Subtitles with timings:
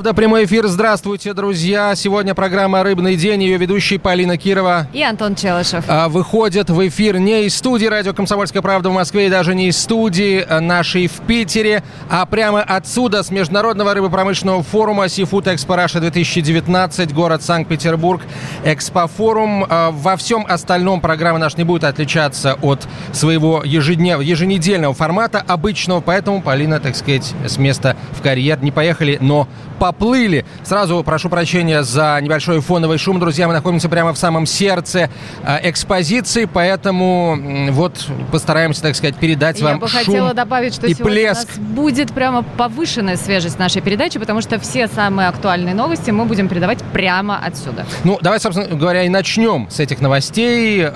[0.00, 0.66] Правда, прямой эфир.
[0.66, 1.94] Здравствуйте, друзья.
[1.94, 3.42] Сегодня программа «Рыбный день».
[3.42, 5.84] Ее ведущие Полина Кирова и Антон Челышев.
[5.88, 9.68] А, выходят в эфир не из студии радио «Комсомольская правда» в Москве и даже не
[9.68, 17.12] из студии нашей в Питере, а прямо отсюда, с Международного рыбопромышленного форума «Сифуд Экспо Раша-2019»,
[17.12, 18.22] город Санкт-Петербург,
[18.64, 19.66] Экспофорум.
[19.68, 26.00] А, во всем остальном программа наша не будет отличаться от своего ежедневного, еженедельного формата обычного,
[26.00, 29.46] поэтому Полина, так сказать, с места в карьер не поехали, но
[29.90, 30.44] поплыли.
[30.62, 33.18] Сразу прошу прощения за небольшой фоновый шум.
[33.18, 35.10] Друзья, мы находимся прямо в самом сердце
[35.42, 37.36] э, экспозиции, поэтому
[37.70, 41.48] вот постараемся, так сказать, передать Я вам бы шум хотела добавить, что и сегодня плеск.
[41.56, 46.24] у нас будет прямо повышенная свежесть нашей передачи, потому что все самые актуальные новости мы
[46.24, 47.84] будем передавать прямо отсюда.
[48.04, 50.86] Ну, давай, собственно говоря, и начнем с этих новостей.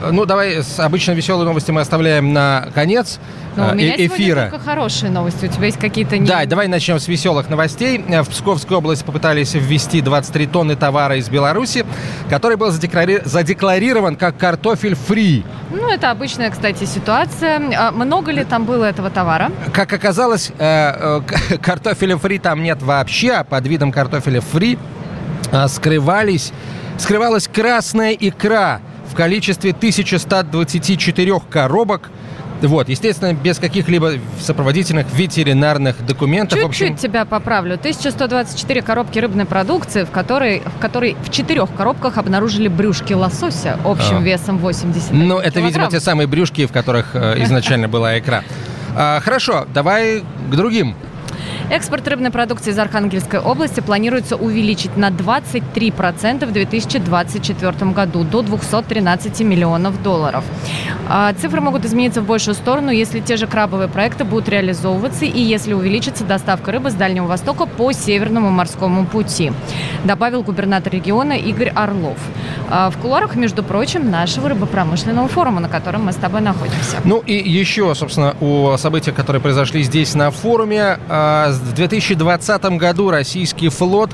[0.00, 3.18] Э, ну, давай с обычно веселые новости мы оставляем на конец
[3.56, 4.16] Но у э, меня э- эфира.
[4.16, 5.46] сегодня только хорошие новости.
[5.46, 6.18] У тебя есть какие-то...
[6.18, 8.04] не- Да, давай начнем с веселых новостей.
[8.08, 11.84] Э, В Псковской области попытались ввести 23 тонны товара из Беларуси,
[12.30, 15.44] который был задеклари- задекларирован как картофель фри.
[15.70, 17.60] Ну, это обычная, кстати, ситуация.
[17.76, 19.50] А много ли там было этого товара?
[19.72, 24.78] Как оказалось, э, э, картофеля фри там нет вообще, а под видом картофеля фри
[25.66, 26.52] скрывались,
[26.98, 28.80] скрывалась красная икра
[29.18, 32.08] количестве 1124 коробок.
[32.62, 36.60] Вот, естественно, без каких-либо сопроводительных ветеринарных документов.
[36.60, 37.74] В общем, Чуть-чуть тебя поправлю.
[37.74, 44.18] 1124 коробки рыбной продукции, в которой, в которой в четырех коробках обнаружили брюшки лосося общим
[44.18, 44.20] А.
[44.20, 45.90] весом 80 Ну, это, видимо, килограмм.
[45.90, 48.42] те самые брюшки, в которых э, изначально была икра.
[48.96, 50.94] А, хорошо, давай к другим.
[51.70, 59.40] Экспорт рыбной продукции из Архангельской области планируется увеличить на 23% в 2024 году до 213
[59.40, 60.44] миллионов долларов.
[61.10, 65.40] А, Цифры могут измениться в большую сторону, если те же крабовые проекты будут реализовываться и
[65.40, 69.52] если увеличится доставка рыбы с Дальнего Востока по Северному морскому пути,
[70.04, 72.18] добавил губернатор региона Игорь Орлов.
[72.70, 76.96] А, В кулуарах, между прочим, нашего рыбопромышленного форума, на котором мы с тобой находимся.
[77.04, 80.98] Ну и еще, собственно, о событиях, которые произошли здесь на форуме.
[81.64, 84.10] В 2020 году российский флот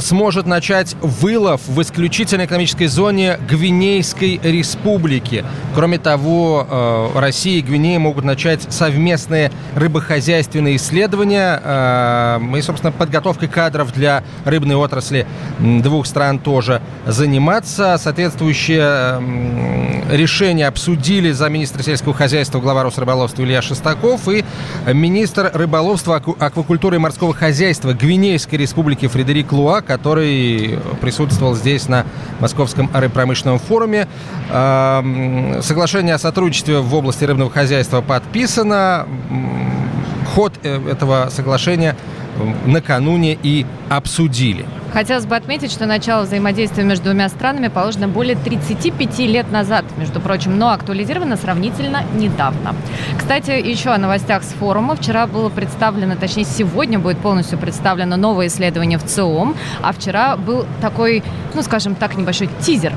[0.00, 5.44] сможет начать вылов в исключительной экономической зоне Гвинейской республики.
[5.74, 13.48] Кроме того, э, Россия и Гвинея могут начать совместные рыбохозяйственные исследования э, и, собственно, подготовкой
[13.48, 15.26] кадров для рыбной отрасли
[15.58, 17.98] двух стран тоже заниматься.
[17.98, 19.20] Соответствующее
[20.10, 24.44] решение обсудили замминистра сельского хозяйства, глава Росрыболовства Илья Шестаков и
[24.86, 32.04] министр рыболовства, аку- аквакультуры и морского хозяйства Гвинейской республики Фредерик Луа, который присутствовал здесь на
[32.40, 34.08] Московском рыбпромышленном форуме.
[34.50, 39.06] Эм, Соглашение о сотрудничестве в области рыбного хозяйства подписано.
[40.34, 41.96] Ход э, этого соглашения
[42.36, 44.64] э, накануне и обсудили.
[44.92, 50.20] Хотелось бы отметить, что начало взаимодействия между двумя странами положено более 35 лет назад, между
[50.20, 52.74] прочим, но актуализировано сравнительно недавно.
[53.16, 54.94] Кстати, еще о новостях с форума.
[54.94, 60.66] Вчера было представлено, точнее, сегодня будет полностью представлено новое исследование в ЦИОМ, а вчера был
[60.82, 61.22] такой,
[61.54, 62.92] ну, скажем так, небольшой тизер.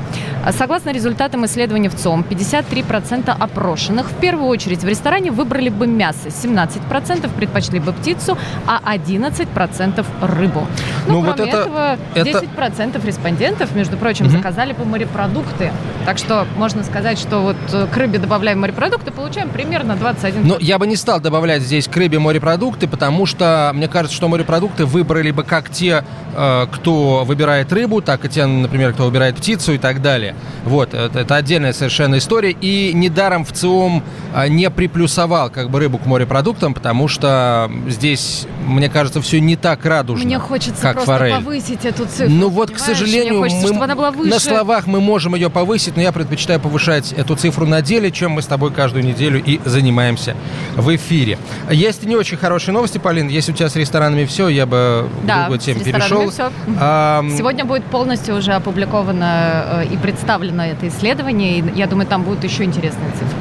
[0.51, 6.27] Согласно результатам исследования в ЦИОМ, 53% опрошенных в первую очередь в ресторане выбрали бы мясо,
[6.29, 10.67] 17% предпочли бы птицу, а 11% рыбу.
[11.07, 14.37] Ну, Ну, вот это- этого, это- 10% респондентов, между прочим, Мгм.
[14.37, 15.71] заказали бы морепродукты.
[16.05, 20.45] Так что можно сказать, что вот э, к рыбе добавляем морепродукты, получаем примерно 21%.
[20.45, 24.27] Но я бы не стал добавлять здесь к рыбе морепродукты, потому что мне кажется, что
[24.27, 26.03] морепродукты выбрали бы как те,
[26.35, 30.35] э, кто выбирает рыбу, так и те, например, кто выбирает птицу и так далее.
[30.65, 32.51] Вот, это, это отдельная совершенно история.
[32.51, 34.03] И недаром в ЦИОМ
[34.35, 39.55] э, не приплюсовал как бы рыбу к морепродуктам, потому что здесь, мне кажется, все не
[39.55, 41.33] так радужно, Мне хочется как просто форель.
[41.35, 42.29] повысить эту цифру.
[42.29, 42.97] Ну вот, к понимаешь?
[42.99, 47.35] сожалению, Мне хочется, мы- на словах мы можем ее повысить, но я предпочитаю повышать эту
[47.35, 50.35] цифру на деле, чем мы с тобой каждую неделю и занимаемся
[50.75, 51.37] в эфире.
[51.69, 53.27] Есть не очень хорошие новости, Полин.
[53.27, 56.29] Если у тебя с ресторанами все, я бы Да, другую тему перешел.
[56.29, 56.51] всё.
[56.79, 62.21] Ам, Сегодня будет полностью уже опубликовано э, и представлено это исследование, и я думаю, там
[62.23, 63.37] будут еще интересные цифры.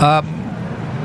[0.00, 0.24] А,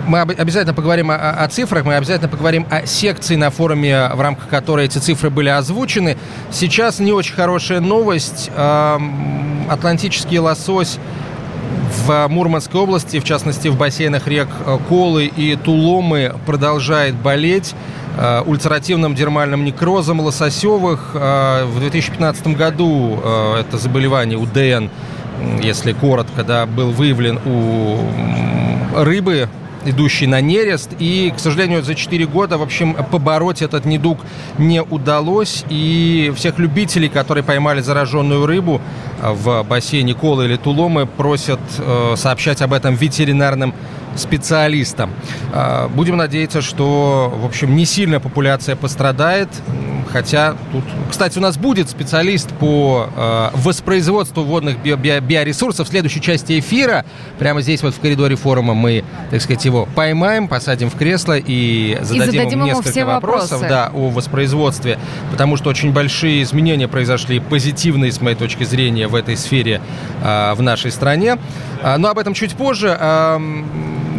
[0.08, 4.20] Мы об- обязательно поговорим о, о цифрах, мы обязательно поговорим о секции на форуме, в
[4.22, 6.18] рамках которой эти цифры были озвучены.
[6.52, 8.50] Сейчас не очень хорошая новость.
[9.70, 10.98] Атлантический лосось
[12.06, 17.76] в Мурманской области, в частности в бассейнах рек э, Колы и Туломы, продолжает болеть
[18.18, 21.12] э, ультеративным дермальным некрозом лососевых.
[21.14, 23.20] Э, В 2015 году
[23.60, 24.60] это заболевание УДН,
[24.90, 24.90] м,
[25.62, 27.98] если коротко, да, был выявлен у
[28.96, 29.48] рыбы
[29.86, 30.92] идущий на нерест.
[31.00, 34.20] И, к сожалению, за 4 года, в общем, побороть этот недуг
[34.58, 35.66] не удалось.
[35.70, 38.82] И всех любителей, которые поймали зараженную рыбу
[39.22, 43.74] в бассейне Колы или Туломы, просят э, сообщать об этом ветеринарным
[44.16, 45.12] специалистам.
[45.54, 49.50] Э, будем надеяться, что, в общем, не сильно популяция пострадает.
[50.12, 55.90] Хотя тут, кстати, у нас будет специалист по э, воспроизводству водных био био биоресурсов в
[55.90, 57.06] следующей части эфира.
[57.40, 61.98] Прямо здесь вот в коридоре форума мы, так сказать, его поймаем, посадим в кресло и
[62.02, 63.70] зададим, и зададим ему несколько все вопросов вопросы.
[63.70, 65.00] да, о воспроизводстве,
[65.32, 69.82] потому что очень большие изменения произошли, позитивные, с моей точки зрения, в этой сфере
[70.24, 71.38] э, в нашей стране.
[71.82, 72.96] Э, но об этом чуть позже.
[73.00, 73.40] Э,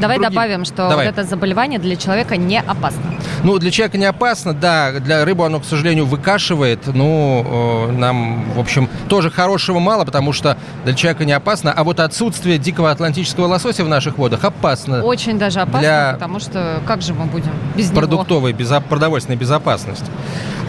[0.02, 0.34] Давай другим...
[0.34, 1.06] добавим, что Давай.
[1.06, 3.02] вот это заболевание для человека не опасно.
[3.42, 4.92] Ну, для человека не опасно, да.
[4.92, 6.86] Для рыбы оно, к сожалению, выкашивает.
[6.86, 11.72] Ну, э, нам, в общем, тоже хорошего мало, потому что для человека не опасно.
[11.72, 15.02] А вот отсутствие дикого атлантического лосося в наших водах опасно.
[15.02, 16.12] Очень даже опасно, для...
[16.14, 18.58] потому что как же мы будем без Продуктовой, него?
[18.58, 18.80] Безо...
[18.80, 20.06] продовольственной безопасности.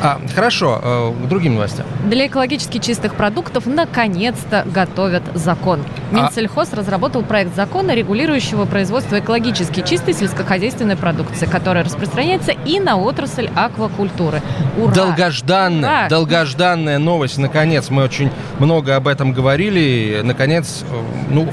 [0.02, 1.86] А, хорошо, э, к другим новостям.
[2.06, 5.80] Для экологически чистых продуктов наконец-то готовят закон.
[6.12, 6.76] А Минсельхоз а...
[6.76, 14.42] разработал проект закона, регулирующего производство экологически чистой сельскохозяйственной продукции, которая распространяется и на отрасль аквакультуры.
[14.78, 14.94] Ура!
[14.94, 16.10] Долгожданная, Ура!
[16.10, 17.38] долгожданная новость.
[17.38, 18.30] Наконец, мы очень
[18.60, 20.22] много об этом говорили.
[20.24, 20.84] Наконец,
[21.30, 21.48] ну,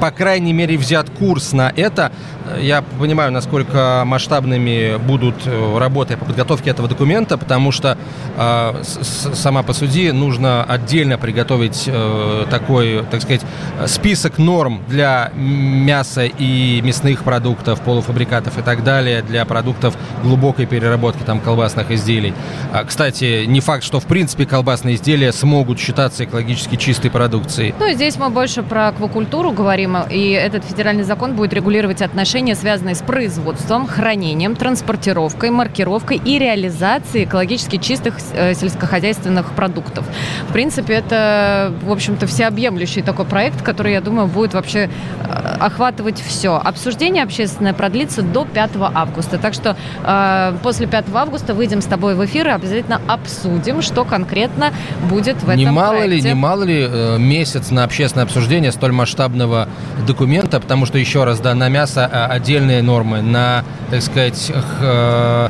[0.00, 2.12] по крайней мере, взят курс на это.
[2.60, 7.98] Я понимаю, насколько масштабными будут э, работы по подготовке этого документа, потому что
[8.36, 13.42] э, сама по суде нужно отдельно приготовить э, такой, так сказать,
[13.86, 21.22] список норм для мяса и мясных продуктов, полуфабрикатов и так далее, для продуктов глубокой переработки
[21.22, 22.32] там колбасных изделий.
[22.72, 27.74] А, кстати, не факт, что в принципе колбасные изделия смогут считаться экологически чистой продукцией.
[27.78, 32.94] Ну, здесь мы больше про аквакультуру говорим, и этот федеральный закон будет регулировать отношения, связанные
[32.94, 40.04] с производством, хранением, транспортировкой, маркировкой и реализацией экологически чистых э, сельскохозяйственных продуктов.
[40.48, 46.20] В принципе, это, в общем-то, всеобъемлющий такой проект, который, я думаю, будет вообще э, охватывать
[46.20, 46.60] все.
[46.76, 49.38] Обсуждение общественное продлится до 5 августа.
[49.38, 54.04] Так что э, после 5 августа выйдем с тобой в эфир и обязательно обсудим, что
[54.04, 54.72] конкретно
[55.08, 56.16] будет в этом не мало проекте.
[56.16, 59.70] ли, не мало ли э, месяц на общественное обсуждение столь масштабного
[60.06, 64.52] документа, потому что еще раз, да, на мясо э, отдельные нормы, на, так сказать,
[64.82, 65.48] э,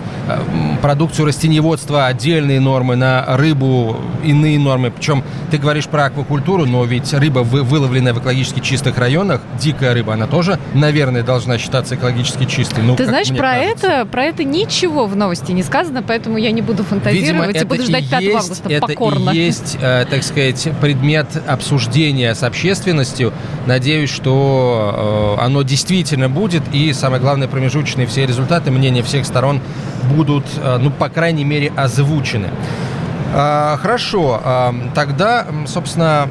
[0.80, 4.92] продукцию растениеводства отдельные нормы, на рыбу иные нормы.
[4.92, 10.14] Причем ты говоришь про аквакультуру, но ведь рыба, выловленная в экологически чистых районах, дикая рыба,
[10.14, 12.82] она тоже, наверное, должна считаться экологически чистой.
[12.82, 13.86] Ну, ты знаешь, про кажется.
[13.86, 17.64] это, про это ничего в новости не сказано, поэтому я не буду фантазировать Видимо, и
[17.64, 19.30] буду ждать 5 есть, августа это покорно.
[19.30, 23.32] Это есть, э, так сказать, предмет обсуждения с общественностью.
[23.66, 29.60] Надеюсь, что э, оно действительно будет, и самое главное, промежуточные все результаты, мнения всех сторон
[30.14, 32.50] будут, э, ну, по крайней мере, озвучены.
[33.34, 36.28] А, хорошо, а, тогда, собственно,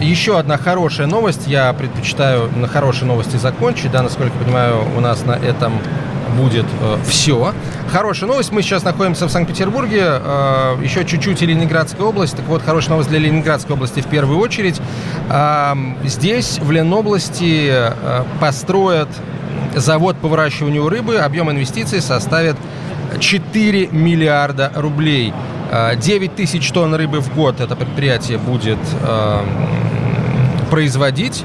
[0.00, 1.46] еще одна хорошая новость.
[1.46, 5.72] Я предпочитаю на хорошей новости закончить, да, насколько я понимаю, у нас на этом
[6.36, 7.52] будет э, все.
[7.90, 8.52] Хорошая новость.
[8.52, 12.36] Мы сейчас находимся в Санкт-Петербурге, э, еще чуть-чуть и Ленинградская область.
[12.36, 14.80] Так вот, хорошая новость для Ленинградской области в первую очередь.
[15.30, 15.74] Э,
[16.04, 19.08] здесь, в Ленобласти, э, построят
[19.74, 21.18] завод по выращиванию рыбы.
[21.18, 22.56] Объем инвестиций составит
[23.20, 25.32] 4 миллиарда рублей.
[25.96, 28.78] 9 э, тысяч тонн рыбы в год это предприятие будет
[30.70, 31.44] производить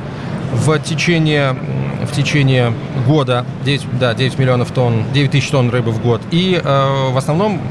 [0.52, 1.56] в течение,
[2.04, 2.74] в течение
[3.08, 6.22] года 9, да, 9 миллионов тонн, 9 тысяч тонн рыбы в год.
[6.32, 7.62] И э, в основном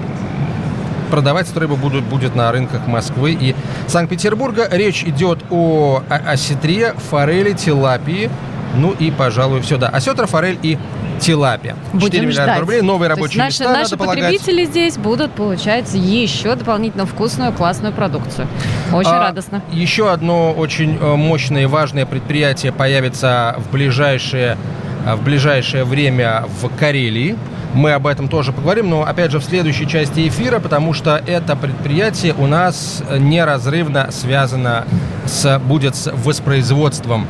[1.11, 3.55] продавать эту рыбу будут, будет на рынках Москвы и
[3.87, 4.69] Санкт-Петербурга.
[4.71, 8.31] Речь идет о осетре, форели, тилапии,
[8.77, 9.89] ну и, пожалуй, все, да.
[9.89, 10.79] Осетра, форель и
[11.19, 11.77] тилапия.
[11.93, 12.61] Будем 4 миллиарда ждать.
[12.61, 14.71] рублей, новые рабочие наши, места, Наши потребители полагать.
[14.71, 18.47] здесь будут получать еще дополнительно вкусную, классную продукцию.
[18.93, 19.63] Очень а, радостно.
[19.73, 24.57] Еще одно очень э, мощное и важное предприятие появится в ближайшее,
[25.05, 27.37] э, в ближайшее время в Карелии.
[27.75, 31.55] Мы об этом тоже поговорим, но опять же в следующей части эфира, потому что это
[31.55, 34.85] предприятие у нас неразрывно связано
[35.27, 37.27] с, будет с воспроизводством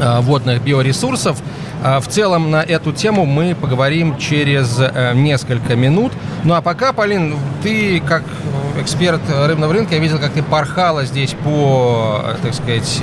[0.00, 1.38] э, водных биоресурсов.
[1.84, 6.12] А, в целом на эту тему мы поговорим через э, несколько минут.
[6.44, 8.22] Ну а пока, Полин, ты как
[8.80, 13.02] эксперт рыбного рынка, я видел, как ты порхала здесь по, так сказать,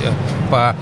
[0.50, 0.74] по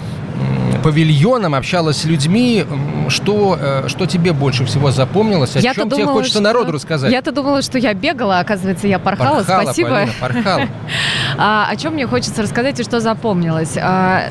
[0.82, 2.64] павильонам, общалась с людьми.
[3.08, 5.56] Что, э, что тебе больше всего запомнилось?
[5.56, 6.42] О я чем думала, тебе хочется что...
[6.42, 7.10] народу рассказать?
[7.10, 9.38] Я-то думала, что я бегала, а оказывается, я порхала.
[9.38, 9.88] порхала Спасибо.
[9.88, 10.62] Полина, порхала.
[11.38, 13.76] а, о чем мне хочется рассказать и что запомнилось?
[13.76, 14.24] А,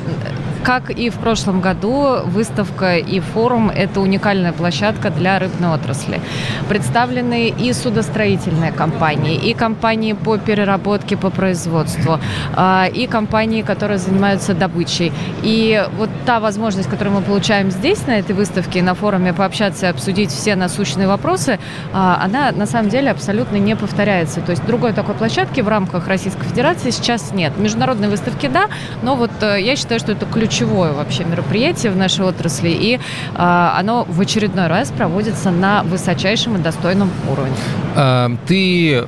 [0.62, 6.20] Как и в прошлом году, выставка и форум– это уникальная площадка для рыбной отрасли.
[6.68, 12.18] Представлены и судостроительные компании, и компании по переработке, по производству,
[12.54, 15.12] а, и компании, которые занимаются добычей.
[15.42, 19.88] И вот та возможность, которую мы получаем здесь, на этой выставке, на форуме, пообщаться и
[19.90, 21.58] обсудить все насущные вопросы,
[21.92, 24.40] а, она на самом деле абсолютно не повторяется.
[24.40, 27.56] То есть другой такой площадки в рамках Российской Федерации сейчас нет.
[27.56, 28.66] Международные выставки– да,
[29.02, 30.26] но вот э, я считаю, что это
[30.58, 32.98] ключевое вообще мероприятие в нашей отрасли, и
[33.36, 37.54] а, оно в очередной раз проводится на высочайшем и достойном уровне.
[37.94, 39.04] А, ты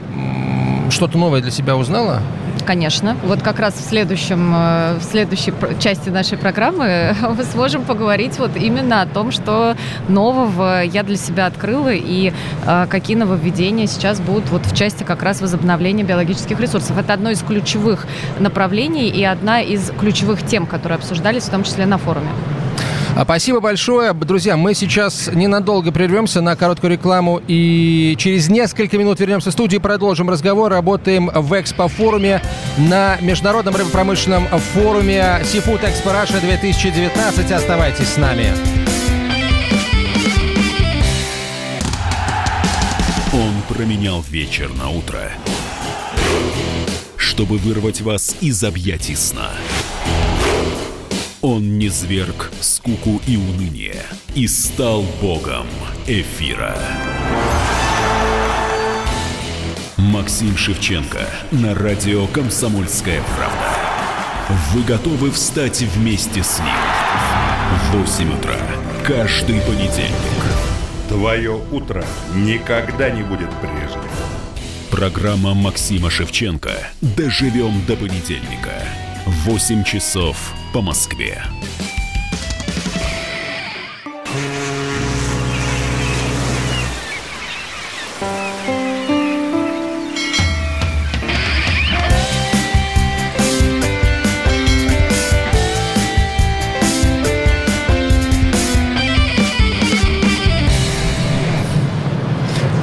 [0.91, 2.23] что-то новое для себя узнала?
[2.67, 3.17] Конечно.
[3.25, 8.57] Вот как раз в, следующем, э, в следующей части нашей программы мы сможем поговорить вот
[8.57, 9.77] именно о том, что
[10.09, 12.33] нового я для себя открыла и
[12.67, 16.99] э, какие нововведения сейчас будут вот в части как раз возобновления биологических ресурсов.
[16.99, 18.07] Это одно из ключевых
[18.39, 22.31] направлений и одна из ключевых тем, которые обсуждались в том числе на форуме.
[23.17, 24.13] А, спасибо большое.
[24.13, 29.81] Друзья, мы сейчас ненадолго прервемся на короткую рекламу и через несколько минут вернемся в студию
[29.81, 30.71] и продолжим разговор.
[30.71, 32.41] Работаем в экспо-форуме
[32.79, 37.53] на Международном рыбопромышленном форуме Seafood Expo Russia 2019.
[37.53, 38.53] Оставайтесь с нами.
[43.33, 45.31] Он променял вечер на утро,
[47.17, 49.51] чтобы вырвать вас из объятий сна.
[51.43, 54.03] Он не зверг скуку и уныние
[54.35, 55.67] и стал богом
[56.07, 56.77] эфира.
[59.97, 61.21] Максим Шевченко
[61.51, 63.79] на радио «Комсомольская правда».
[64.73, 66.69] Вы готовы встать вместе с ним?
[67.91, 68.57] В 8 утра
[69.03, 70.45] каждый понедельник.
[71.09, 72.05] Твое утро
[72.35, 74.11] никогда не будет прежним.
[74.91, 78.75] Программа Максима Шевченко «Доживем до понедельника».
[79.25, 81.43] 8 часов по Москве.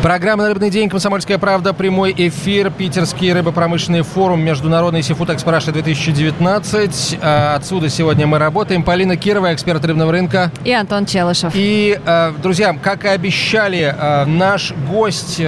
[0.07, 7.17] Программа «Рыбный день», «Комсомольская правда», прямой эфир, Питерский рыбопромышленный форум, Международный Сифуд Экспораша 2019.
[7.21, 8.83] А, отсюда сегодня мы работаем.
[8.83, 10.49] Полина Кирова, эксперт рыбного рынка.
[10.63, 11.51] И Антон Челышев.
[11.53, 15.41] И, а, друзья, как и обещали, а, наш гость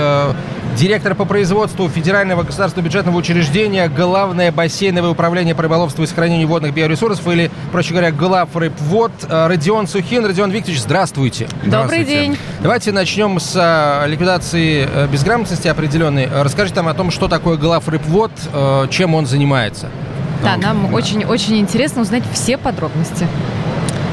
[0.80, 6.74] директор по производству Федерального государственного бюджетного учреждения, главное бассейновое управление по рыболовству и сохранению водных
[6.74, 10.26] биоресурсов, или, проще говоря, глав рыбвод, Родион Сухин.
[10.26, 11.50] Родион Викторович, здравствуйте.
[11.66, 12.38] Добрый день.
[12.62, 16.30] Давайте начнем с ликвидации э, безграмотности определенной.
[16.32, 19.90] Расскажите нам о том, что такое глав рыбвод, э, чем он занимается.
[20.42, 23.28] Да, нам очень-очень интересно узнать все подробности.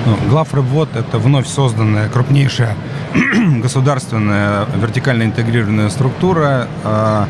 [0.06, 2.76] Ну, Главрыбвод– это вновь созданная крупнейшая
[3.62, 7.28] государственная вертикально интегрированная структура, а,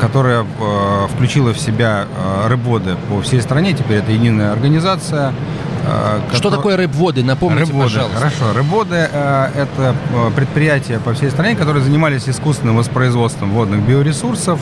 [0.00, 3.72] которая а, включила в себя а, рыбводы по всей стране.
[3.72, 5.32] Теперь это единая организация.
[5.80, 6.56] Что который...
[6.56, 7.24] такое рыбводы?
[7.24, 7.84] Напомните, рыбводы.
[7.84, 8.18] пожалуйста.
[8.18, 8.52] Хорошо.
[8.54, 9.94] Рыбводы– это
[10.36, 14.60] предприятия по всей стране, которые занимались искусственным воспроизводством водных биоресурсов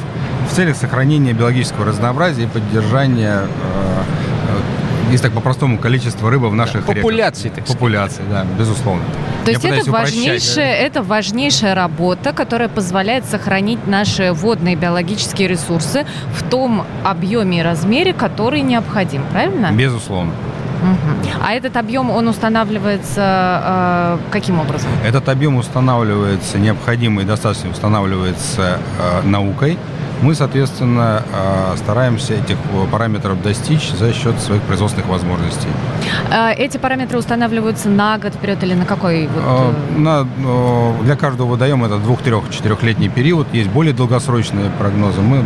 [0.49, 3.43] в целях сохранения биологического разнообразия и поддержания
[5.11, 7.67] есть так по-простому количество рыбы в наших да, популяции, реках.
[7.67, 9.03] Популяции, да, безусловно.
[9.45, 16.49] То есть это важнейшая, это важнейшая работа, которая позволяет сохранить наши водные биологические ресурсы в
[16.49, 19.73] том объеме и размере, который необходим, правильно?
[19.73, 20.33] Безусловно.
[20.83, 21.43] Угу.
[21.43, 24.89] А этот объем, он устанавливается э, каким образом?
[25.05, 29.77] Этот объем устанавливается, необходимый и достаточно устанавливается э, наукой.
[30.23, 32.57] Мы, соответственно, э, стараемся этих
[32.91, 35.69] параметров достичь за счет своих производственных возможностей.
[36.31, 39.29] Э, эти параметры устанавливаются на год вперед или на какой?
[39.29, 39.75] Вот...
[39.95, 40.27] Э, на,
[41.03, 43.47] для каждого водоема это двух, трех, четырехлетний период.
[43.53, 45.21] Есть более долгосрочные прогнозы.
[45.21, 45.43] Мы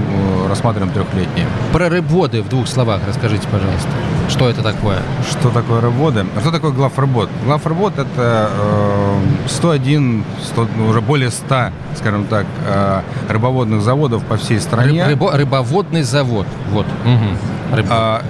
[0.49, 1.47] рассматриваем трехлетние.
[1.73, 3.91] Про рыбводы в двух словах расскажите, пожалуйста.
[4.33, 4.99] Что это такое?
[5.29, 6.25] Что такое рыбводы?
[6.35, 7.29] А что такое главрыбот?
[7.45, 14.59] Главрыбот– это э, 101, 100, уже более 100, скажем так, э, рыбоводных заводов по всей
[14.61, 15.05] стране.
[15.05, 16.47] Рыбо, рыбоводный завод.
[16.71, 16.87] Вот.
[16.87, 17.77] Угу.
[17.77, 17.87] Рыб...
[17.91, 18.23] А,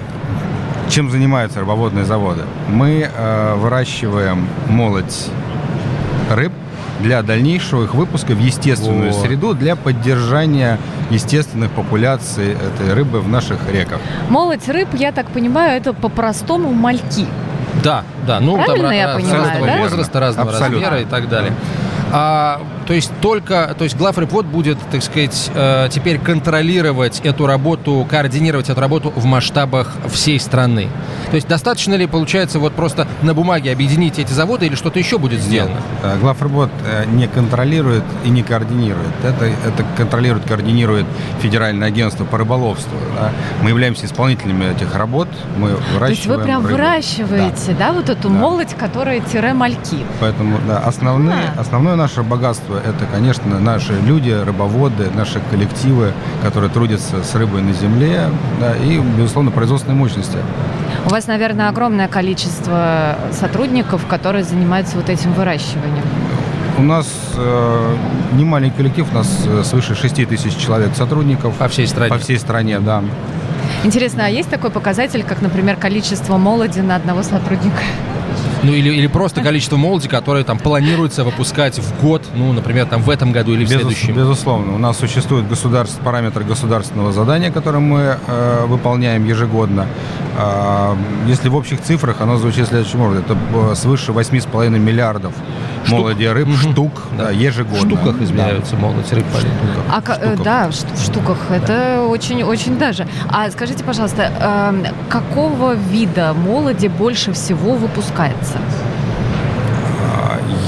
[0.89, 2.41] чем занимаются рыбоводные заводы?
[2.67, 5.29] Мы э, выращиваем молоть
[6.29, 6.51] рыб
[6.99, 9.21] для дальнейшего их выпуска в естественную вот.
[9.21, 10.79] среду для поддержания
[11.13, 13.99] естественных популяций этой рыбы в наших реках.
[14.29, 17.25] Молоть рыб, я так понимаю, это по-простому мальки.
[17.83, 18.39] Да, да.
[18.39, 19.77] Ну, Правильно там, я понимаю, разного да?
[19.77, 20.89] возраста, разного Абсолютно.
[20.89, 21.53] размера и так далее.
[22.11, 28.05] А то есть только, то есть главрепот будет, так сказать, э, теперь контролировать эту работу,
[28.09, 30.89] координировать эту работу в масштабах всей страны.
[31.29, 35.17] То есть достаточно ли, получается, вот просто на бумаге объединить эти заводы или что-то еще
[35.17, 35.77] будет сделано?
[36.03, 36.19] Нет.
[36.19, 36.69] Главрепот
[37.11, 39.13] не контролирует и не координирует.
[39.23, 41.05] Это, это контролирует, координирует
[41.41, 42.97] Федеральное агентство по рыболовству.
[43.19, 43.31] Да?
[43.61, 46.75] Мы являемся исполнителями этих работ, мы выращиваем То есть вы прям рыбу.
[46.75, 48.35] выращиваете, да, да вот эту да.
[48.35, 50.05] молоть, которая тире-мальки?
[50.19, 51.61] Поэтому, да, основные, а.
[51.61, 57.73] основное наше богатство– это, конечно, наши люди, рыбоводы, наши коллективы, которые трудятся с рыбой на
[57.73, 60.37] земле, да, и, безусловно, производственные мощности.
[61.05, 66.03] У вас, наверное, огромное количество сотрудников, которые занимаются вот этим выращиванием.
[66.77, 67.95] У нас э,
[68.33, 71.55] не маленький коллектив, у нас э, свыше 6 тысяч человек сотрудников.
[71.55, 72.09] По всей стране?
[72.09, 73.03] По всей стране, да.
[73.83, 77.83] Интересно, а есть такой показатель, как, например, количество молоди на одного сотрудника?
[78.63, 83.01] Ну или, или просто количество молоди, которое там планируется выпускать в год, ну, например, там
[83.01, 84.15] в этом году или в Безус, следующем.
[84.15, 84.73] Безусловно.
[84.73, 89.87] У нас существует государств, параметр государственного задания, которое мы э, выполняем ежегодно.
[90.37, 90.95] Э,
[91.27, 93.25] если в общих цифрах, оно звучит следующим образом.
[93.25, 93.37] Это
[93.71, 95.33] э, свыше 8,5 миллиардов
[95.85, 95.99] штук.
[95.99, 96.57] молоди рыб, угу.
[96.57, 97.25] штук да.
[97.25, 97.77] Да, ежегодно.
[97.77, 98.81] В штуках измеряются да.
[98.81, 99.37] молодь рыб по
[99.95, 100.43] А, штуках.
[100.43, 101.37] Да, в штуках.
[101.49, 101.55] Да.
[101.55, 103.07] Это очень-очень даже.
[103.29, 108.57] А скажите, пожалуйста, э, какого вида молоди больше всего выпускается?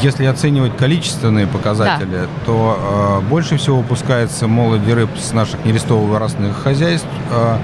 [0.02, 2.28] Если оценивать количественные показатели, да.
[2.46, 7.08] то э, больше всего выпускается молоди рыб с наших нерестово-вырастных хозяйств.
[7.32, 7.58] Э,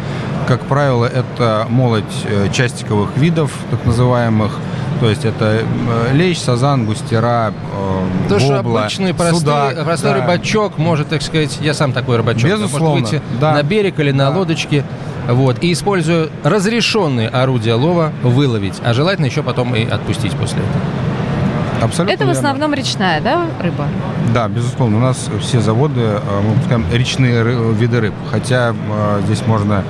[0.48, 4.58] как правило, это молодь э, частиковых видов, так называемых.
[5.00, 10.18] То есть это э, лещ, сазан, густера, э, То, что обычный простой, судак, простой да.
[10.18, 13.54] рыбачок может, так сказать, я сам такой рыбачок, Безусловно, может выйти да.
[13.54, 14.38] на берег или на да.
[14.38, 14.84] лодочке,
[15.28, 20.84] вот, и используя разрешенные орудия лова, выловить, а желательно еще потом и отпустить после этого.
[21.82, 22.84] Абсолютно Это в основном верно.
[22.84, 23.88] речная, да, рыба?
[24.36, 24.98] Да, безусловно.
[24.98, 27.44] У нас все заводы, э, мы выпускаем речные
[27.74, 28.14] виды рыб.
[28.30, 29.84] Хотя э, здесь можно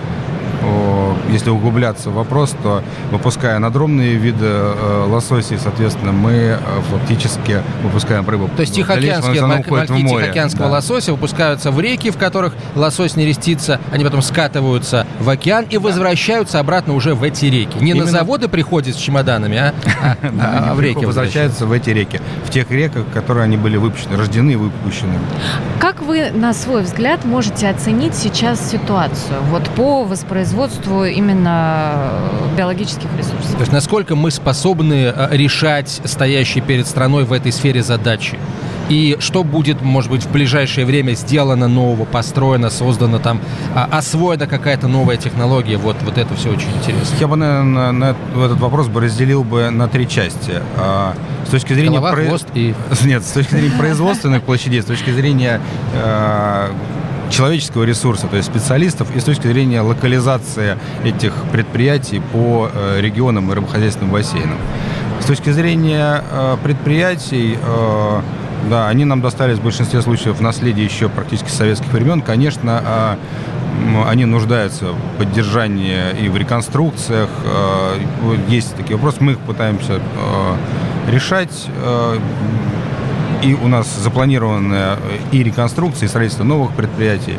[1.29, 6.57] если углубляться в вопрос, то выпуская надромные виды э, лососей, соответственно, мы э,
[6.89, 8.49] фактически выпускаем рыбу.
[8.55, 10.71] То есть тихоокеанские мальки тихоокеанского да.
[10.73, 15.77] лосося выпускаются в реки, в которых лосось не рестится, они потом скатываются в океан и
[15.77, 17.77] возвращаются обратно уже в эти реки.
[17.79, 18.05] Не Именно...
[18.05, 19.73] на заводы приходят с чемоданами, а,
[20.21, 24.17] а, а в реки возвращаются в эти реки, в тех реках, которые они были выпущены,
[24.17, 25.13] рождены и выпущены.
[25.79, 32.11] Как вы, на свой взгляд, можете оценить сейчас ситуацию вот по воспроизводству именно
[32.53, 33.51] э, биологических ресурсов.
[33.53, 38.37] То есть насколько мы способны э, решать стоящие перед страной в этой сфере задачи?
[38.91, 43.39] И что будет, может быть, в ближайшее время сделано нового, построено, создано там,
[43.73, 45.77] а, освоена какая-то новая технология?
[45.77, 47.15] Вот, вот это все очень интересно.
[47.17, 50.61] Я бы, наверное, на, на этот вопрос бы разделил бы на три части.
[50.75, 51.15] А,
[51.47, 51.99] с точки зрения...
[51.99, 52.25] Голова, про...
[52.25, 52.75] хвост и...
[53.05, 55.61] Нет, с точки зрения производственных площадей, с точки зрения
[55.95, 56.71] а,
[57.31, 63.51] человеческого ресурса, то есть специалистов, и с точки зрения локализации этих предприятий по э, регионам
[63.51, 64.57] и рыбохозяйственным бассейнам.
[65.19, 68.21] С точки зрения э, предприятий, э,
[68.69, 72.21] да, они нам достались в большинстве случаев в наследие еще практически советских времен.
[72.21, 73.17] Конечно,
[74.07, 77.29] они нуждаются в поддержании и в реконструкциях.
[78.47, 79.99] Есть такие вопросы, мы их пытаемся
[81.09, 81.67] решать
[83.41, 84.97] и у нас запланированы
[85.31, 87.35] и реконструкция, и строительство новых предприятий.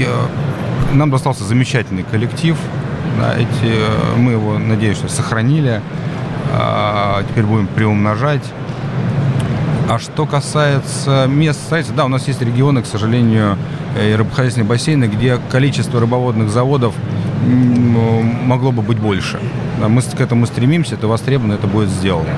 [0.00, 2.56] Э, нам достался замечательный коллектив.
[3.36, 5.80] Эти, э, мы его, надеюсь, что сохранили.
[6.54, 8.42] А, теперь будем приумножать.
[9.88, 13.56] А что касается мест строительства, да, у нас есть регионы, к сожалению,
[14.00, 16.94] и рыбохозяйственные бассейны, где количество рыбоводных заводов
[17.44, 19.40] могло бы быть больше.
[19.86, 22.30] Мы к этому стремимся, это востребовано, это будет сделано.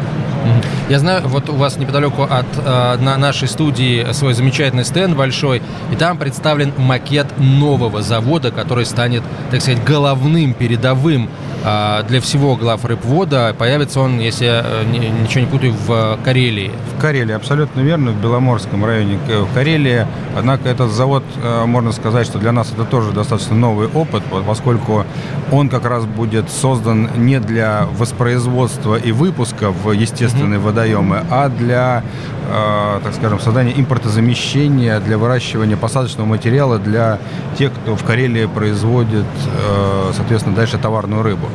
[0.89, 5.63] Я знаю, вот у вас неподалеку от э, на нашей студии свой замечательный стенд большой,
[5.91, 11.31] и там представлен макет нового завода, который станет, так сказать, головным, передовым
[11.65, 13.55] для всего глав рыбвода.
[13.59, 16.71] Появится он, если я э, ничего не путаю, в Карелии.
[16.97, 19.19] В Карелии, абсолютно верно, в Беломорском районе
[19.55, 20.07] Карелии.
[20.37, 25.05] Однако этот завод, э, можно сказать, что для нас это тоже достаточно новый опыт, поскольку
[25.51, 30.63] он как раз будет создан не для воспроизводства и выпуска в естественные mm-hmm.
[30.63, 32.03] водоемы, а для,
[32.51, 37.19] э, так скажем, создания импортозамещения, для выращивания посадочного материала для
[37.57, 41.49] тех, кто в Карелии производит, э, соответственно, дальше товарную рыбу.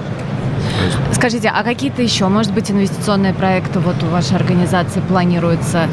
[1.19, 5.89] Скажите, а какие-то еще, может быть, инвестиционные проекты вот у вашей организации планируются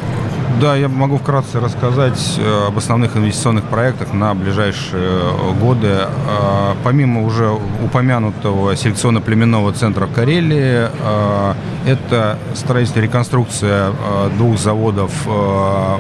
[0.61, 5.89] Да, я могу вкратце рассказать э, об основных инвестиционных проектах на ближайшие годы.
[5.89, 7.51] Э, помимо уже
[7.85, 11.55] упомянутого селекционно-племенного центра в Карелии, э,
[11.87, 13.93] это строительство и реконструкция
[14.39, 15.13] двух заводов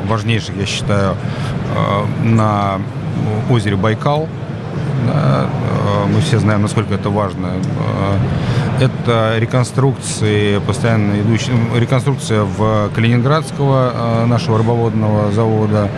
[0.08, 1.16] важнейших, я считаю,
[2.24, 2.80] на
[3.50, 4.28] озере Байкал.
[6.12, 7.50] Мы все знаем, насколько это важно
[8.80, 15.88] это реконструкции, постоянно идущие, реконструкция в Калининградского э, нашего рыбоводного завода.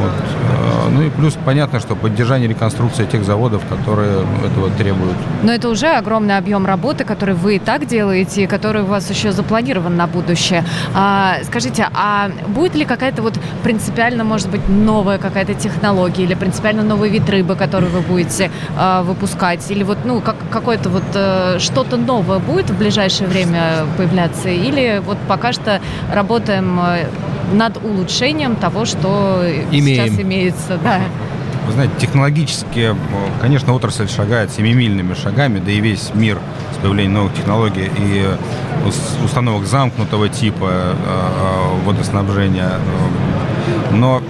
[0.00, 0.10] Вот.
[0.10, 5.16] Э, ну и плюс понятно, что поддержание реконструкции тех заводов, которые этого требуют.
[5.42, 9.10] Но это уже огромный объем работы, который вы и так делаете, и который у вас
[9.10, 10.64] еще запланирован на будущее.
[10.94, 16.82] А, скажите, а будет ли какая-то вот принципиально, может быть, новая какая-то технология или принципиально
[16.82, 19.70] новый вид рыбы, который вы будете а, выпускать?
[19.70, 24.48] Или вот, ну, как, какое-то вот а, что-то новое будет в ближайшее время появляться?
[24.48, 25.80] Или вот пока что
[26.12, 27.06] работаем э,
[27.52, 30.06] над улучшением того, что Имеем.
[30.06, 30.78] сейчас имеется.
[30.82, 31.00] Да.
[31.66, 32.94] Вы знаете, технологически,
[33.40, 36.38] конечно, отрасль шагает семимильными шагами, да и весь мир
[36.74, 38.26] с появлением новых технологий и
[39.24, 42.72] установок замкнутого типа э, э, водоснабжения.
[43.92, 44.22] Но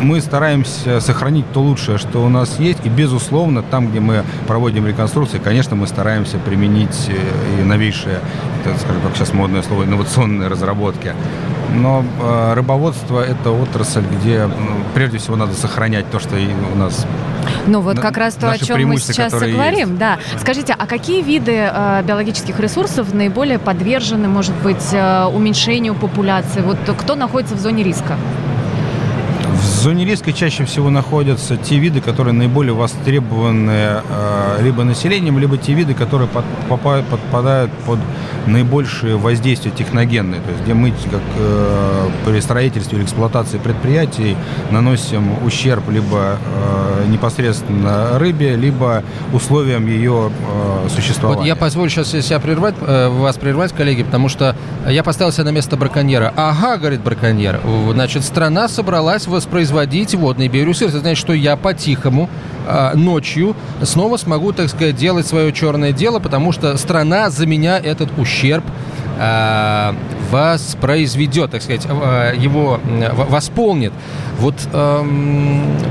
[0.00, 4.86] мы стараемся сохранить то лучшее, что у нас есть, и, безусловно, там, где мы проводим
[4.86, 8.20] реконструкции, конечно, мы стараемся применить э, и новейшие,
[8.64, 11.14] это, скажем, как сейчас модное слово, инновационные разработки.
[11.74, 14.48] Но э, рыбоводство– это отрасль, где
[14.94, 17.06] прежде всего надо сохранять то, что у нас
[17.66, 19.98] ну вот как раз то, о чем мы сейчас и говорим, есть.
[19.98, 20.18] да.
[20.38, 26.60] Скажите, а какие виды э, биологических ресурсов наиболее подвержены, может быть, э, уменьшению популяции?
[26.60, 28.16] Вот кто находится в зоне риска?
[29.78, 35.56] В зоне риска чаще всего находятся те виды, которые наиболее востребованы э, либо населением, либо
[35.56, 38.00] те виды, которые под, попадают, подпадают под
[38.46, 44.36] наибольшее воздействие техногенное, то есть где мы как э, при строительстве или эксплуатации предприятий
[44.72, 50.32] наносим ущерб либо э, непосредственно рыбе, либо условиям ее
[50.84, 51.40] э, существования.
[51.42, 54.56] Вот я позволю сейчас себя прервать, э, вас прервать, коллеги, потому что
[54.88, 56.32] я поставил себя на место браконьера.
[56.34, 57.60] Ага, говорит браконьер,
[57.92, 60.86] значит, страна собралась воспроизводить производить водные биоресурсы.
[60.86, 62.30] Это значит, что я по-тихому
[62.66, 67.78] э, ночью снова смогу, так сказать, делать свое черное дело, потому что страна за меня
[67.78, 68.64] этот ущерб
[69.18, 69.92] э,
[70.30, 72.80] воспроизведет, так сказать, э, его
[73.28, 73.92] восполнит.
[74.38, 75.04] Вот э,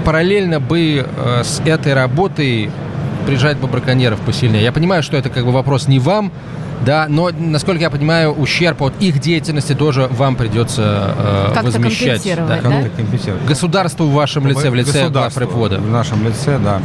[0.04, 2.72] параллельно бы э, с этой работой
[3.28, 4.64] прижать бы браконьеров посильнее.
[4.64, 6.32] Я понимаю, что это как бы вопрос не вам,
[6.86, 11.14] да, но, насколько я понимаю, ущерб от их деятельности тоже вам придется
[11.56, 12.24] э, возмещать.
[12.36, 12.60] Да?
[12.62, 12.84] Да?
[13.48, 15.80] Государству в вашем лице, в лице главпрепода.
[15.80, 16.82] В нашем лице, да.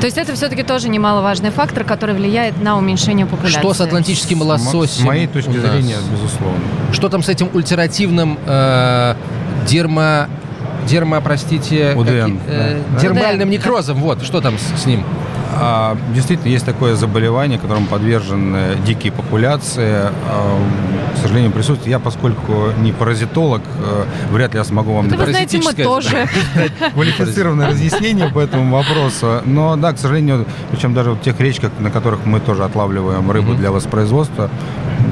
[0.00, 3.60] То есть это все-таки тоже немаловажный фактор, который влияет на уменьшение популяции.
[3.60, 5.02] Что с атлантическим лососем?
[5.02, 6.60] С моей точки зрения, безусловно.
[6.92, 9.14] Что там с этим ультеративным э,
[9.66, 10.28] дерма
[10.86, 13.00] дерма, простите, УДН, как, э, да.
[13.00, 13.52] дермальным УДН.
[13.52, 13.98] некрозом.
[13.98, 15.04] Вот, что там с, с ним?
[15.62, 20.08] А, действительно, есть такое заболевание, которому подвержены дикие популяции.
[21.20, 21.90] К сожалению, присутствует.
[21.90, 25.08] Я, поскольку не паразитолог, э, вряд ли я смогу вам...
[25.08, 26.28] Это вы знаете, мы тоже.
[26.94, 29.42] Квалифицированное разъяснение по этому вопросу.
[29.44, 33.54] Но да, к сожалению, причем даже в тех речках, на которых мы тоже отлавливаем рыбу
[33.54, 34.50] для воспроизводства,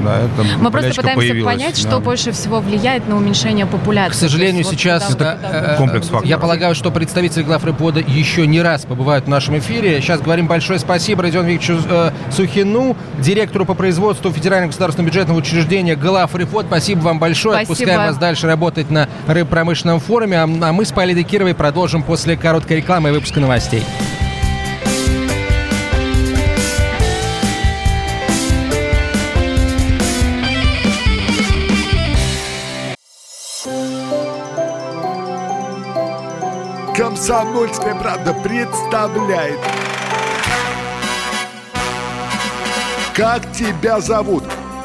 [0.03, 1.89] да, это Мы просто пытаемся понять, да.
[1.89, 4.11] что больше всего влияет на уменьшение популяции.
[4.11, 6.29] К сожалению, есть, сейчас вот, да, комплекс факторов.
[6.29, 10.01] Я полагаю, что представители главрепода еще не раз побывают в нашем эфире.
[10.01, 15.95] Сейчас говорим большое спасибо Родиону Викторовичу э, Сухину, директору по производству Федерального государственного бюджетного учреждения
[15.99, 16.65] главрепод.
[16.67, 17.65] Спасибо вам большое.
[17.65, 17.73] Спасибо.
[17.73, 20.39] Отпускаем вас дальше работать на рыбпромышленном форуме.
[20.39, 23.83] А, а мы с Полиной Кировой продолжим после короткой рекламы и выпуска новостей.
[36.95, 39.59] Комсомольская правда представляет.
[43.13, 44.43] Как тебя зовут?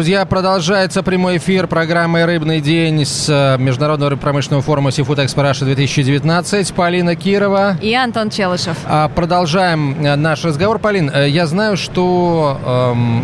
[0.00, 5.66] Друзья, продолжается прямой эфир программы «Рыбный день» с э, Международного промышленного форума Seafood Expo Russia
[5.66, 6.72] 2019.
[6.72, 7.76] Полина Кирова.
[7.82, 8.78] И Антон Челышев.
[8.86, 10.78] А, продолжаем э, наш разговор.
[10.78, 13.22] Полин, э, я знаю, что эм,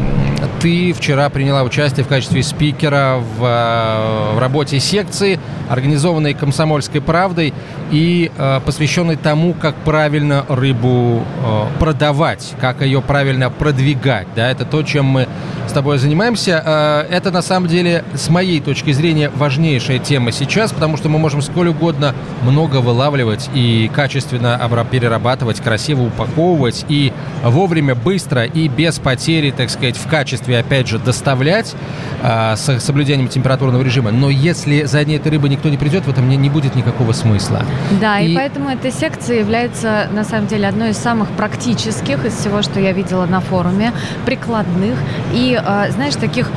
[0.61, 7.55] ты вчера приняла участие в качестве спикера в, в работе секции, организованной «Комсомольской правдой»
[7.91, 14.27] и э, посвященной тому, как правильно рыбу э, продавать, как ее правильно продвигать.
[14.35, 14.51] Да?
[14.51, 15.29] Это то, чем мы
[15.69, 16.63] с тобой занимаемся.
[16.67, 21.19] Э, это на самом деле, с моей точки зрения, важнейшая тема сейчас, потому что мы
[21.19, 27.13] можем сколь угодно много вылавливать и качественно перерабатывать, красиво упаковывать и
[27.45, 31.75] вовремя, быстро и без потери, так сказать, в качестве, опять же, доставлять
[32.23, 34.11] э, с соблюдением температурного режима.
[34.11, 37.63] Но если за этой рыбой никто не придет, в этом не, будет никакого смысла.
[38.01, 38.33] Да, и...
[38.33, 42.81] и поэтому эта секция является, на самом деле, одной из самых практических из всего, что
[42.81, 43.93] я видела на форуме,
[44.25, 44.99] прикладных
[45.33, 46.51] и а, знаешь, таких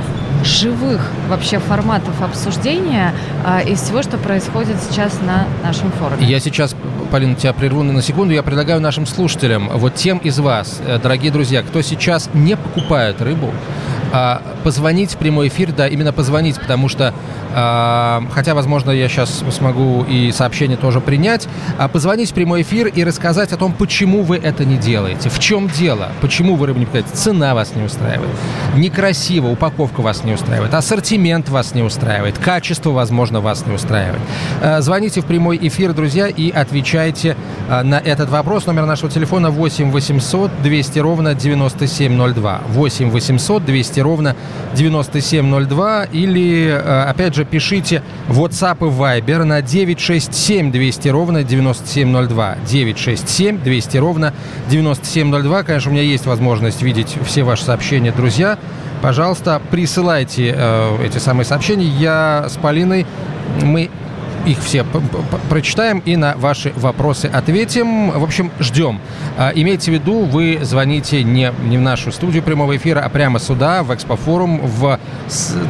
[0.44, 3.14] живых вообще форматов обсуждения
[3.46, 6.26] а, из всего, что происходит сейчас на нашем форуме.
[6.26, 6.76] Я сейчас,
[7.12, 8.34] Полина, тебя прерву на секунду.
[8.34, 13.22] Я предлагаю нашим слушателям, вот тем из вас, э, дорогие друзья, кто сейчас не покупает
[13.22, 13.54] рыбу,
[14.12, 17.14] а, позвонить в прямой эфир, да, именно позвонить, потому что,
[17.54, 22.88] а, хотя, возможно, я сейчас смогу и сообщение тоже принять, а позвонить в прямой эфир
[22.88, 26.80] и рассказать о том, почему вы это не делаете, в чем дело, почему вы рыбу
[26.80, 28.30] не покупаете, цена вас не устраивает,
[28.76, 34.22] некрасиво, упаковка вас не устраивает, ассортимент вас не устраивает, качество, возможно, вас не устраивает.
[34.62, 37.36] А, звоните в прямой эфир, друзья, и отвечайте
[37.70, 38.66] а, на этот вопрос.
[38.66, 42.62] Номер нашего телефона 8 800 200 ровно 9702.
[42.70, 44.49] 8 800 200 ровно 9702
[46.12, 52.58] или, э, опять же, пишите WhatsApp и Viber на 967 200 ровно 9702.
[52.68, 54.34] 967 200 ровно
[54.70, 55.64] 9702.
[55.64, 58.58] Конечно, у меня есть возможность видеть все ваши сообщения, друзья.
[59.02, 61.88] Пожалуйста, присылайте э, эти самые сообщения.
[61.88, 63.06] Я с Полиной,
[63.64, 63.90] мы
[64.46, 64.86] их все
[65.50, 68.12] прочитаем и на ваши вопросы ответим.
[68.12, 69.00] В общем, ждем.
[69.38, 73.40] А, имейте в виду, вы звоните не, не в нашу студию прямого эфира, а прямо
[73.40, 75.00] сюда, в Экспофорум, в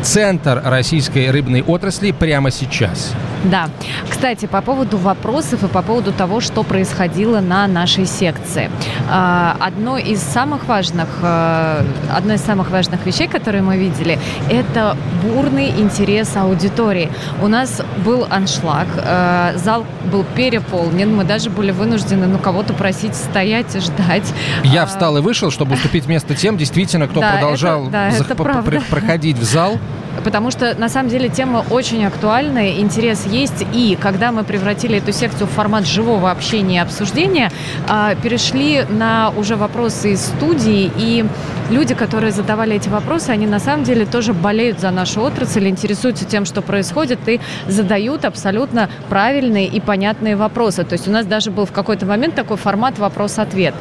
[0.04, 3.14] центр российской рыбной отрасли прямо сейчас.
[3.44, 3.70] Да.
[4.10, 8.70] Кстати, по поводу вопросов и по поводу того, что происходило на нашей секции.
[9.10, 14.98] А, одно из самых важных, э, одно из самых важных вещей, которые мы видели, это
[15.24, 17.10] бурный интерес аудитории.
[17.42, 18.59] У нас был аншлаг,
[18.96, 24.34] э, зал был переполнен, мы даже были вынуждены ну, кого-то просить стоять и ждать.
[24.64, 28.10] Я а, встал и вышел, чтобы уступить место тем, действительно, кто да, продолжал это, да,
[28.10, 29.78] это проходить в зал
[30.24, 35.12] потому что на самом деле тема очень актуальная, интерес есть, и когда мы превратили эту
[35.12, 37.52] секцию в формат живого общения и обсуждения,
[37.88, 41.26] а, перешли на уже вопросы из студии, и
[41.70, 46.26] люди, которые задавали эти вопросы, они на самом деле тоже болеют за нашу отрасль, интересуются
[46.26, 50.84] тем, что происходит, и задают абсолютно правильные и понятные вопросы.
[50.84, 53.74] То есть у нас даже был в какой-то момент такой формат вопрос-ответ.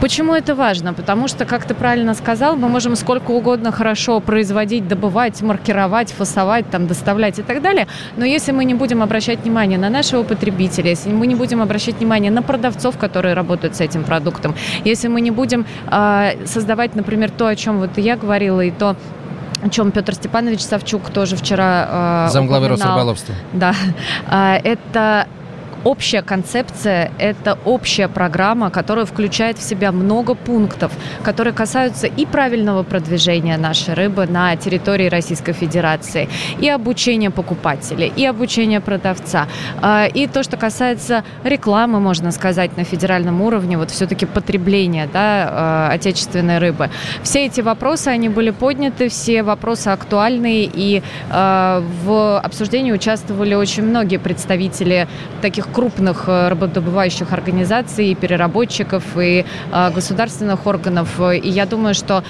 [0.00, 0.94] Почему это важно?
[0.94, 6.70] Потому что, как ты правильно сказал, мы можем сколько угодно хорошо производить, добывать, маркировать, фасовать,
[6.70, 10.90] там, доставлять и так далее, но если мы не будем обращать внимание на нашего потребителя,
[10.90, 15.20] если мы не будем обращать внимание на продавцов, которые работают с этим продуктом, если мы
[15.20, 18.96] не будем э, создавать, например, то, о чем вот я говорила, и то,
[19.62, 23.34] о чем Петр Степанович Савчук тоже вчера э, Замглавы Росрыболовства.
[23.52, 23.74] Да.
[24.30, 25.26] Э, это
[25.88, 32.82] общая концепция– это общая программа, которая включает в себя много пунктов, которые касаются и правильного
[32.82, 36.28] продвижения нашей рыбы на территории Российской Федерации,
[36.60, 39.48] и обучения покупателей, и обучения продавца,
[39.80, 45.48] а, и то, что касается рекламы, можно сказать, на федеральном уровне, вот все-таки потребления да,
[45.50, 46.90] а, отечественной рыбы.
[47.22, 53.84] Все эти вопросы, они были подняты, все вопросы актуальные, и а, в обсуждении участвовали очень
[53.84, 55.08] многие представители
[55.40, 61.20] таких крупных э, работодобывающих организаций, переработчиков, и э, государственных органов.
[61.20, 62.24] И я думаю, что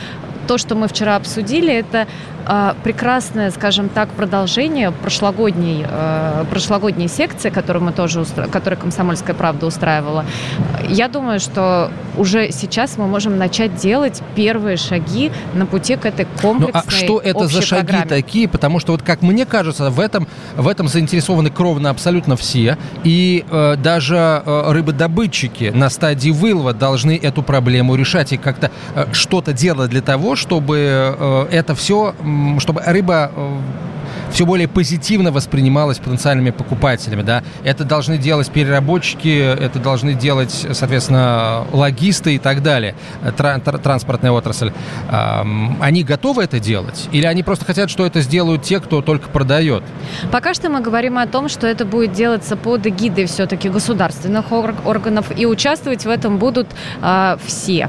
[0.49, 2.09] то, что мы вчера обсудили, это
[2.47, 8.47] э, прекрасное, скажем так, продолжение прошлогодней, э, прошлогодней секции, которую мы тоже, устра...
[8.47, 10.25] которую «Комсомольская правда» устраивала.
[10.89, 16.27] Я думаю, что уже сейчас мы можем начать делать первые шаги на пути к этой
[16.41, 18.09] комплексной ну, а что это за шаги программе?
[18.09, 18.49] такие?
[18.49, 22.79] Потому что, вот как мне кажется, в этом, в этом заинтересованы кровно абсолютно все.
[23.05, 29.07] И э, даже э, рыбодобытчики на стадии вылова должны эту проблему решать и как-то э,
[29.13, 30.79] что-то делать для того, чтобы
[31.19, 32.15] э, это все,
[32.59, 33.59] чтобы рыба э,
[34.31, 37.43] все более позитивно воспринималось потенциальными покупателями, да.
[37.65, 42.95] Это должны делать переработчики, это должны делать, соответственно, логисты и так далее,
[43.37, 44.73] тран- транспортная отрасль.
[45.09, 47.09] Они готовы это делать?
[47.13, 49.83] Или они просто хотят, что это сделают те, кто только продает?
[50.31, 55.27] Пока что мы говорим о том, что это будет делаться под эгидой все-таки государственных органов,
[55.37, 56.69] и участвовать в этом будут
[57.03, 57.89] э, все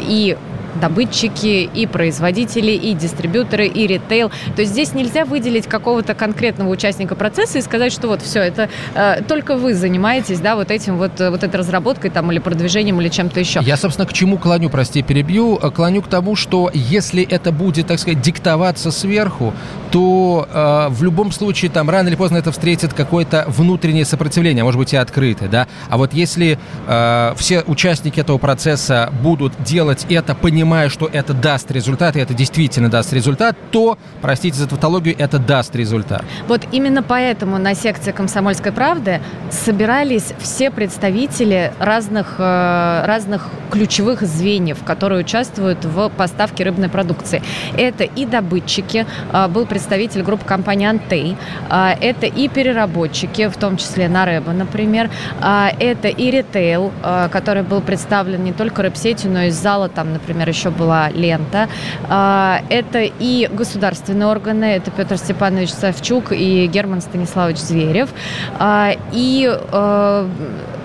[0.00, 0.36] и
[0.80, 4.30] добытчики, и производители, и дистрибьюторы, и ритейл.
[4.54, 8.68] То есть здесь нельзя выделить какого-то конкретного участника процесса и сказать, что вот все, это
[8.94, 13.08] э, только вы занимаетесь, да, вот этим вот, вот этой разработкой там или продвижением или
[13.08, 13.60] чем-то еще.
[13.62, 17.86] Я, собственно, к чему клоню, прости, перебью, э, клоню к тому, что если это будет,
[17.86, 19.52] так сказать, диктоваться сверху,
[19.90, 24.78] то э, в любом случае там рано или поздно это встретит какое-то внутреннее сопротивление, может
[24.78, 25.66] быть и открытое, да.
[25.88, 31.34] А вот если э, все участники этого процесса будут делать это, понимая понимая, что это
[31.34, 36.24] даст результат, и это действительно даст результат, то, простите за тавтологию, это даст результат.
[36.48, 39.20] Вот именно поэтому на секции «Комсомольской правды»
[39.52, 47.40] собирались все представители разных, э, разных ключевых звеньев, которые участвуют в поставке рыбной продукции.
[47.76, 51.36] Это и добытчики, э, был представитель группы компании «Антей»,
[51.70, 55.08] э, это и переработчики, в том числе на Рэба, например,
[55.40, 56.90] это и ритейл,
[57.30, 61.68] который был представлен не только рыбсетью, но и из зала, там, например, еще была лента.
[62.08, 68.10] А, это и государственные органы, это Петр Степанович Савчук и Герман Станиславович Зверев,
[68.58, 70.28] а, и, а,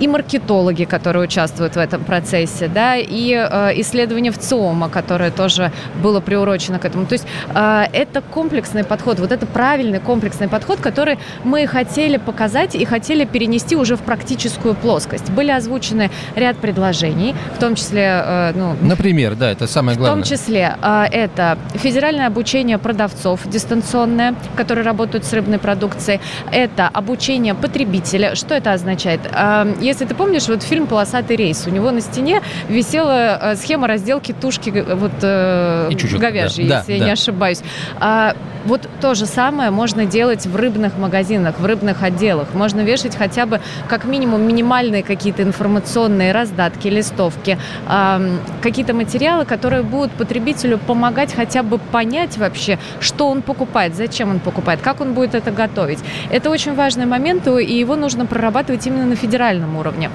[0.03, 3.31] и маркетологи, которые участвуют в этом процессе, да, и
[3.81, 7.05] исследование в ЦИОМа, которое тоже было приурочено к этому.
[7.05, 12.85] То есть это комплексный подход, вот это правильный комплексный подход, который мы хотели показать и
[12.85, 15.29] хотели перенести уже в практическую плоскость.
[15.29, 18.51] Были озвучены ряд предложений, в том числе...
[18.55, 20.23] Ну, Например, да, это самое главное.
[20.23, 26.19] В том числе а, это федеральное обучение продавцов дистанционное, которые работают с рыбной продукцией.
[26.51, 28.35] Это обучение потребителя.
[28.35, 29.21] Что это означает?
[29.31, 33.87] А, если ты помнишь, вот фильм «Полосатый рейс», у него на стене висела а, схема
[33.87, 37.05] разделки тушки вот, э, чуть-чуть, говяжьей, да, если да, я да.
[37.05, 37.61] не ошибаюсь.
[38.65, 42.53] Вот то же самое можно делать в рыбных магазинах, в рыбных отделах.
[42.53, 47.57] Можно вешать хотя бы как минимум минимальные какие-то информационные раздатки, листовки,
[48.61, 54.39] какие-то материалы, которые будут потребителю помогать хотя бы понять вообще, что он покупает, зачем он
[54.39, 55.99] покупает, как он будет это готовить.
[56.31, 60.09] Это очень важный момент, и его нужно прорабатывать именно на федеральном уровне.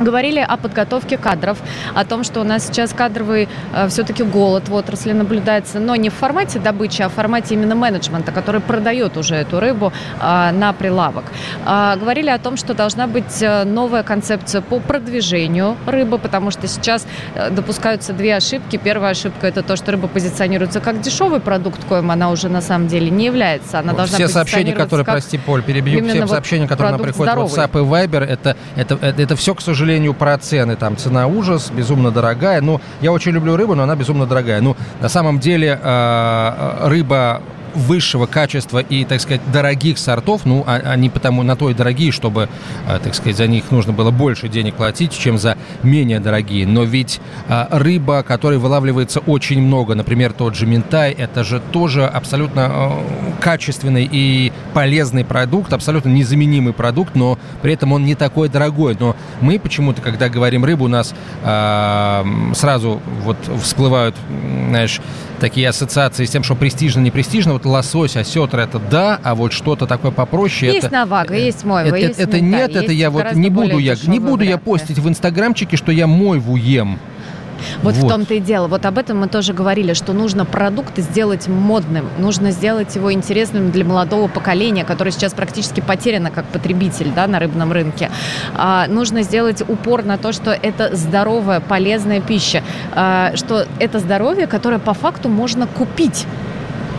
[0.00, 1.58] Говорили о подготовке кадров,
[1.94, 6.08] о том, что у нас сейчас кадровый э, все-таки голод в отрасли наблюдается, но не
[6.10, 10.72] в формате добычи, а в формате именно менеджмента, который продает уже эту рыбу э, на
[10.72, 11.24] прилавок.
[11.66, 16.68] Э, говорили о том, что должна быть э, новая концепция по продвижению рыбы, потому что
[16.68, 18.76] сейчас э, допускаются две ошибки.
[18.76, 22.86] Первая ошибка это то, что рыба позиционируется как дешевый продукт, коим она уже на самом
[22.88, 23.80] деле не является.
[23.80, 27.38] Она должна все сообщения, которые, прости, Поль, перебью, все вот сообщения, которые нам приходят в
[27.38, 30.76] WhatsApp и Viber, это, это, это, это все, к сожалению, сожалению, про цены.
[30.76, 32.60] Там цена ужас, безумно дорогая.
[32.60, 34.60] Ну, я очень люблю рыбу, но она безумно дорогая.
[34.60, 37.40] Ну, на самом деле э, рыба
[37.74, 42.12] высшего качества и, так сказать, дорогих сортов, ну, а, они потому на то и дорогие,
[42.12, 42.48] чтобы,
[42.86, 46.66] а, так сказать, за них нужно было больше денег платить, чем за менее дорогие.
[46.66, 52.06] Но ведь а, рыба, которой вылавливается очень много, например, тот же ментай, это же тоже
[52.06, 52.92] абсолютно
[53.40, 58.96] качественный и полезный продукт, абсолютно незаменимый продукт, но при этом он не такой дорогой.
[58.98, 64.14] Но мы почему-то, когда говорим рыбу, у нас сразу вот всплывают,
[64.68, 65.00] знаешь,
[65.38, 67.52] такие ассоциации с тем, что престижно, не престижно.
[67.52, 70.72] Вот лосось, осетр это да, а вот что-то такое попроще.
[70.72, 73.96] Есть это, навага, есть мойва, это, есть это нет, это я вот не буду я
[74.06, 76.98] не буду я постить в инстаграмчике, что я мойву ем.
[77.82, 78.68] Вот, вот в том-то и дело.
[78.68, 83.70] Вот об этом мы тоже говорили, что нужно продукт сделать модным, нужно сделать его интересным
[83.70, 88.10] для молодого поколения, которое сейчас практически потеряно как потребитель да, на рыбном рынке.
[88.54, 92.62] А, нужно сделать упор на то, что это здоровая, полезная пища,
[92.94, 96.26] а, что это здоровье, которое по факту можно купить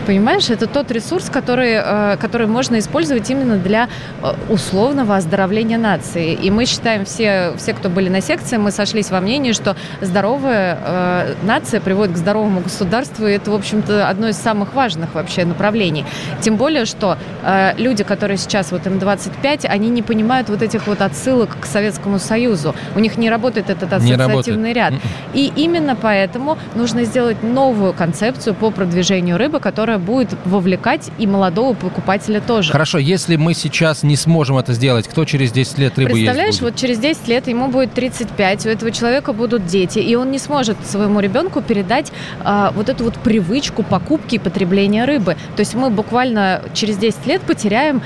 [0.05, 3.89] понимаешь, это тот ресурс, который, э, который можно использовать именно для
[4.21, 6.33] э, условного оздоровления нации.
[6.33, 10.77] И мы считаем, все, все, кто были на секции, мы сошлись во мнении, что здоровая
[10.81, 15.45] э, нация приводит к здоровому государству, и это, в общем-то, одно из самых важных вообще
[15.45, 16.06] направлений.
[16.41, 17.17] Тем более, что
[17.77, 22.19] люди, которые сейчас, вот им 25, они не понимают вот этих вот отсылок к Советскому
[22.19, 22.75] Союзу.
[22.95, 24.93] У них не работает этот ассоциативный ряд.
[24.93, 25.02] М-м.
[25.33, 31.25] И именно поэтому нужно сделать новую концепцию по продвижению рыбы, которая которая будет вовлекать и
[31.25, 32.71] молодого покупателя тоже.
[32.71, 36.60] Хорошо, если мы сейчас не сможем это сделать, кто через 10 лет рыбу есть Представляешь,
[36.60, 36.73] будет?
[36.73, 40.37] вот через 10 лет ему будет 35, у этого человека будут дети, и он не
[40.37, 42.12] сможет своему ребенку передать
[42.44, 45.35] а, вот эту вот привычку покупки и потребления рыбы.
[45.56, 48.04] То есть мы буквально через 10 лет потеряем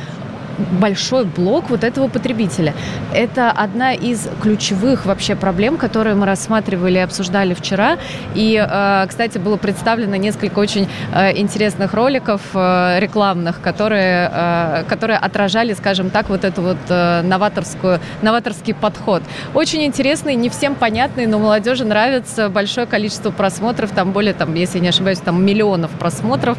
[0.79, 2.73] большой блок вот этого потребителя.
[3.13, 7.97] Это одна из ключевых вообще проблем, которые мы рассматривали и обсуждали вчера.
[8.35, 15.73] И, э, кстати, было представлено несколько очень э, интересных роликов э, рекламных, которые, которые отражали,
[15.73, 19.23] скажем так, вот эту вот новаторскую, новаторский подход.
[19.53, 24.79] Очень интересный, не всем понятный, но молодежи нравится большое количество просмотров, там более, там, если
[24.79, 26.57] не ошибаюсь, там миллионов просмотров.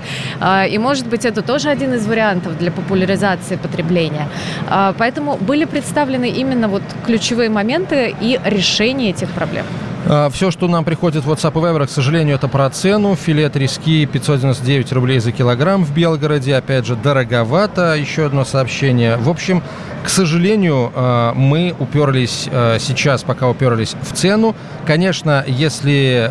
[0.71, 4.29] И, может быть, это тоже один из вариантов для популяризации потребления потребления.
[4.69, 9.65] А, поэтому были представлены именно вот ключевые моменты и решение этих проблем.
[10.07, 13.15] А, Все, что нам приходит в WhatsApp и Viber, к сожалению, это про цену.
[13.17, 16.55] Филе трески 599 рублей за килограмм в Белгороде.
[16.57, 17.95] Опять же, дороговато.
[17.95, 19.17] Еще одно сообщение.
[19.17, 19.63] В общем,
[20.05, 24.55] к сожалению, а, мы уперлись а, сейчас, пока уперлись в цену.
[24.87, 26.31] Конечно, если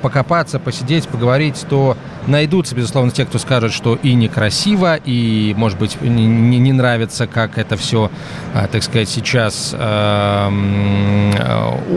[0.00, 1.94] покопаться, посидеть, поговорить, то
[2.26, 7.76] найдутся, безусловно, те, кто скажет, что и некрасиво, и, может быть, не, нравится, как это
[7.76, 8.10] все,
[8.54, 9.74] так сказать, сейчас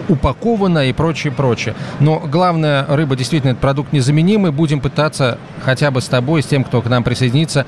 [0.10, 1.76] упаковано и прочее, прочее.
[2.00, 4.52] Но главное, рыба действительно это продукт незаменимый.
[4.52, 7.68] Будем пытаться хотя бы с тобой, с тем, кто к нам присоединится,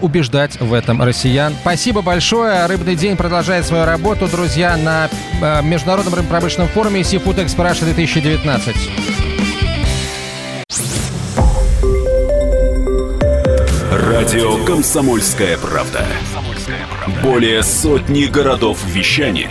[0.00, 1.54] убеждать в этом россиян.
[1.60, 2.66] Спасибо большое.
[2.66, 5.08] Рыбный день продолжает свою работу, друзья, на
[5.62, 8.76] Международном рыбно-промышленном форуме Seafood Expo 2019.
[13.90, 16.06] Радио «Комсомольская правда».
[17.24, 19.50] Более сотни городов вещания